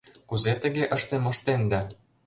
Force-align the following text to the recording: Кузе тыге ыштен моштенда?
Кузе 0.29 0.53
тыге 0.61 0.83
ыштен 0.95 1.19
моштенда? 1.23 1.79